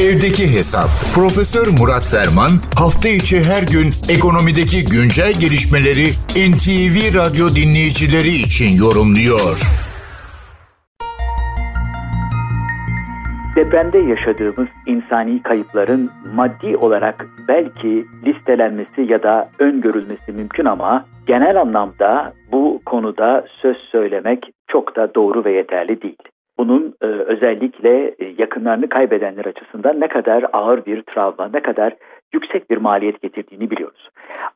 [0.00, 0.88] Evdeki Hesap.
[1.14, 6.06] Profesör Murat Ferman hafta içi her gün ekonomideki güncel gelişmeleri
[6.50, 9.56] NTV Radyo dinleyicileri için yorumluyor.
[13.56, 22.32] Depremde yaşadığımız insani kayıpların maddi olarak belki listelenmesi ya da öngörülmesi mümkün ama genel anlamda
[22.52, 28.88] bu konuda söz söylemek çok da doğru ve yeterli değil bunun e, özellikle e, yakınlarını
[28.88, 31.96] kaybedenler açısından ne kadar ağır bir travma, ne kadar
[32.34, 34.10] yüksek bir maliyet getirdiğini biliyoruz.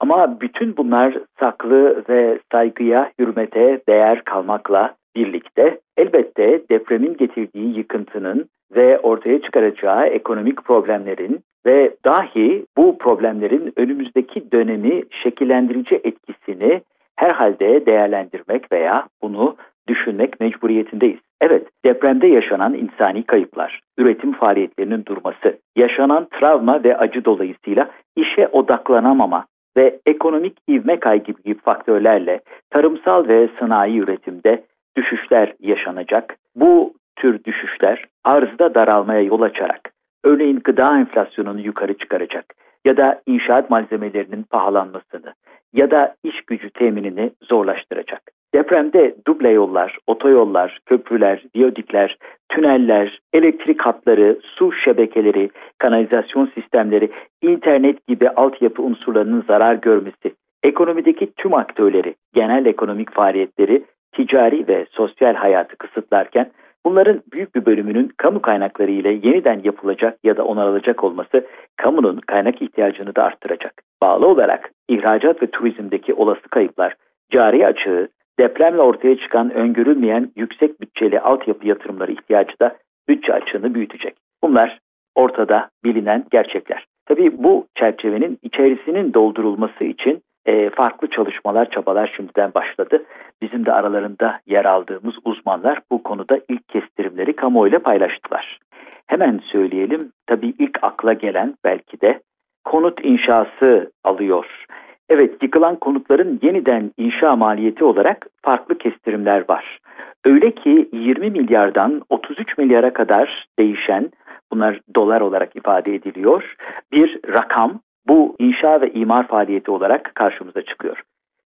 [0.00, 8.98] Ama bütün bunlar saklı ve saygıya, hürmete değer kalmakla birlikte elbette depremin getirdiği yıkıntının ve
[8.98, 16.80] ortaya çıkaracağı ekonomik problemlerin ve dahi bu problemlerin önümüzdeki dönemi şekillendirici etkisini
[17.16, 19.56] herhalde değerlendirmek veya bunu
[19.88, 21.20] düşünmek mecburiyetindeyiz.
[21.40, 29.46] Evet, depremde yaşanan insani kayıplar, üretim faaliyetlerinin durması, yaşanan travma ve acı dolayısıyla işe odaklanamama
[29.76, 34.64] ve ekonomik ivme kaybı gibi faktörlerle tarımsal ve sanayi üretimde
[34.96, 36.36] düşüşler yaşanacak.
[36.56, 39.92] Bu tür düşüşler arzda daralmaya yol açarak
[40.24, 45.34] örneğin gıda enflasyonunu yukarı çıkaracak ya da inşaat malzemelerinin pahalanmasını
[45.72, 48.35] ya da iş gücü teminini zorlaştıracak.
[48.56, 52.18] Depremde duble yollar, otoyollar, köprüler, viyadükler,
[52.48, 57.10] tüneller, elektrik hatları, su şebekeleri, kanalizasyon sistemleri,
[57.42, 65.34] internet gibi altyapı unsurlarının zarar görmesi, ekonomideki tüm aktörleri, genel ekonomik faaliyetleri, ticari ve sosyal
[65.34, 66.50] hayatı kısıtlarken
[66.86, 71.46] bunların büyük bir bölümünün kamu kaynakları ile yeniden yapılacak ya da onarılacak olması
[71.76, 73.82] kamunun kaynak ihtiyacını da arttıracak.
[74.02, 76.94] Bağlı olarak ihracat ve turizmdeki olası kayıplar
[77.30, 82.76] cari açığı depremle ortaya çıkan öngörülmeyen yüksek bütçeli altyapı yatırımları ihtiyacı da
[83.08, 84.14] bütçe açığını büyütecek.
[84.42, 84.78] Bunlar
[85.14, 86.86] ortada bilinen gerçekler.
[87.06, 93.04] Tabii bu çerçevenin içerisinin doldurulması için e, farklı çalışmalar, çabalar şimdiden başladı.
[93.42, 98.58] Bizim de aralarında yer aldığımız uzmanlar bu konuda ilk kestirimleri kamuoyuyla paylaştılar.
[99.06, 102.20] Hemen söyleyelim, tabii ilk akla gelen belki de
[102.64, 104.64] konut inşası alıyor.
[105.08, 109.78] Evet, yıkılan konutların yeniden inşa maliyeti olarak farklı kestirimler var.
[110.24, 114.10] Öyle ki 20 milyardan 33 milyara kadar değişen,
[114.52, 116.54] bunlar dolar olarak ifade ediliyor,
[116.92, 121.02] bir rakam bu inşa ve imar faaliyeti olarak karşımıza çıkıyor.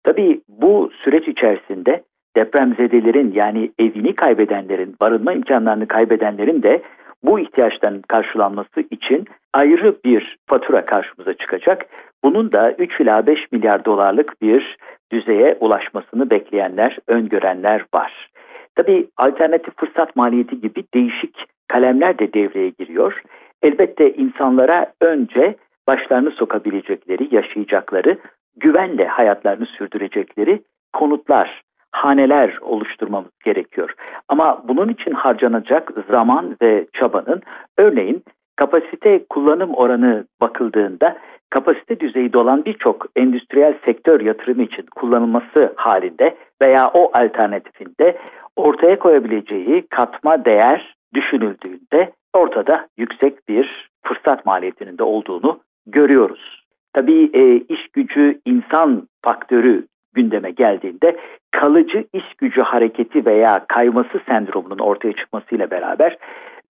[0.05, 2.03] Tabii bu süreç içerisinde
[2.37, 6.83] depremzedelerin yani evini kaybedenlerin, barınma imkanlarını kaybedenlerin de
[7.22, 9.25] bu ihtiyaçların karşılanması için
[9.56, 11.87] ayrı bir fatura karşımıza çıkacak.
[12.25, 14.77] Bunun da 3 ila 5 milyar dolarlık bir
[15.12, 18.31] düzeye ulaşmasını bekleyenler, öngörenler var.
[18.75, 23.22] Tabii alternatif fırsat maliyeti gibi değişik kalemler de devreye giriyor.
[23.62, 25.56] Elbette insanlara önce
[25.89, 28.19] başlarını sokabilecekleri, yaşayacakları,
[28.56, 30.62] güvenle hayatlarını sürdürecekleri
[30.93, 31.62] konutlar,
[31.93, 33.95] haneler oluşturmamız gerekiyor.
[34.28, 37.43] Ama bunun için harcanacak zaman ve çabanın
[37.78, 38.25] örneğin
[38.56, 41.19] kapasite kullanım oranı bakıldığında
[41.50, 48.19] kapasite düzeyi dolan birçok endüstriyel sektör yatırımı için kullanılması halinde veya o alternatifinde
[48.56, 56.65] ortaya koyabileceği katma değer düşünüldüğünde ortada yüksek bir fırsat maliyetinin de olduğunu görüyoruz.
[56.93, 61.16] Tabii e, iş gücü insan faktörü gündeme geldiğinde
[61.50, 66.19] kalıcı iş gücü hareketi veya kayması sendromunun ortaya çıkmasıyla beraber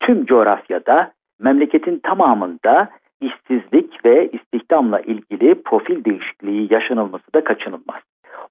[0.01, 2.89] tüm coğrafyada memleketin tamamında
[3.21, 8.01] işsizlik ve istihdamla ilgili profil değişikliği yaşanılması da kaçınılmaz.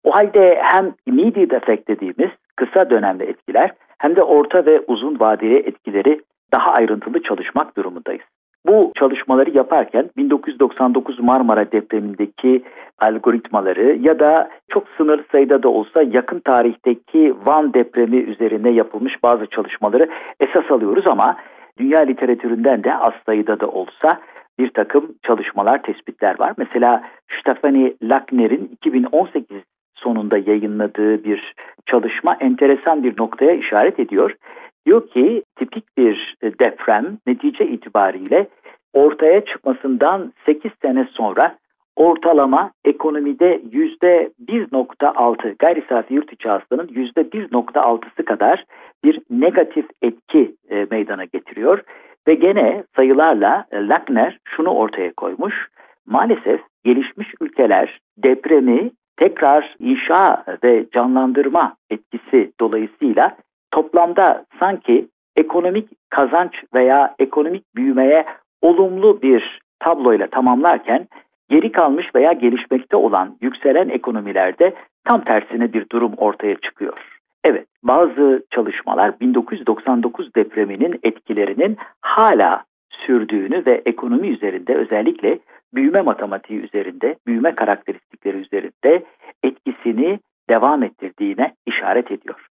[0.03, 5.55] O halde hem immediate effect dediğimiz kısa dönemde etkiler hem de orta ve uzun vadeli
[5.55, 8.23] etkileri daha ayrıntılı çalışmak durumundayız.
[8.67, 12.63] Bu çalışmaları yaparken 1999 Marmara depremindeki
[12.99, 19.45] algoritmaları ya da çok sınırlı sayıda da olsa yakın tarihteki Van depremi üzerine yapılmış bazı
[19.45, 20.09] çalışmaları
[20.39, 21.37] esas alıyoruz ama
[21.79, 24.21] dünya literatüründen de az sayıda da olsa
[24.59, 26.53] bir takım çalışmalar, tespitler var.
[26.57, 27.03] Mesela
[27.39, 29.61] Stefani Lackner'in 2018
[29.95, 31.53] sonunda yayınladığı bir
[31.85, 34.35] çalışma enteresan bir noktaya işaret ediyor.
[34.85, 38.47] Diyor ki tipik bir deprem netice itibariyle
[38.93, 41.57] ortaya çıkmasından 8 sene sonra
[41.95, 48.65] ortalama ekonomide yüzde 1.6 gayri safi yurt içi hasılanın yüzde 1.6'sı kadar
[49.03, 51.81] bir negatif etki e, meydana getiriyor.
[52.27, 55.67] Ve gene sayılarla e, Lackner şunu ortaya koymuş.
[56.05, 63.37] Maalesef gelişmiş ülkeler depremi tekrar inşa ve canlandırma etkisi dolayısıyla
[63.71, 68.25] toplamda sanki ekonomik kazanç veya ekonomik büyümeye
[68.61, 71.07] olumlu bir tabloyla tamamlarken
[71.49, 76.97] geri kalmış veya gelişmekte olan yükselen ekonomilerde tam tersine bir durum ortaya çıkıyor.
[77.43, 85.39] Evet, bazı çalışmalar 1999 depreminin etkilerinin hala sürdüğünü ve ekonomi üzerinde özellikle
[85.73, 89.03] büyüme matematiği üzerinde, büyüme karakteristikleri üzerinde
[89.43, 90.19] etkisini
[90.49, 92.47] devam ettirdiğine işaret ediyor.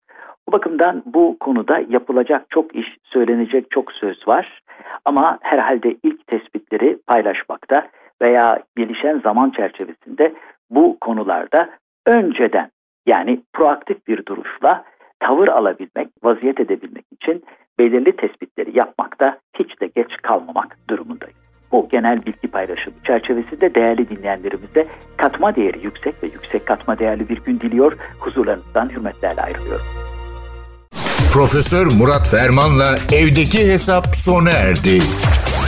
[0.48, 4.60] Bu bakımdan bu konuda yapılacak çok iş, söylenecek çok söz var.
[5.04, 7.88] Ama herhalde ilk tespitleri paylaşmakta
[8.24, 10.34] veya gelişen zaman çerçevesinde
[10.70, 11.70] bu konularda
[12.06, 12.70] önceden
[13.06, 14.84] yani proaktif bir duruşla
[15.20, 17.44] tavır alabilmek, vaziyet edebilmek için
[17.78, 21.36] belirli tespitleri yapmakta hiç de geç kalmamak durumundayız.
[21.72, 24.86] Bu genel bilgi paylaşımı çerçevesinde değerli dinleyenlerimize
[25.16, 27.92] katma değeri yüksek ve yüksek katma değerli bir gün diliyor.
[28.20, 29.86] Huzurlarınızdan hürmetlerle ayrılıyorum.
[31.34, 34.98] Profesör Murat Ferman'la evdeki hesap sona erdi.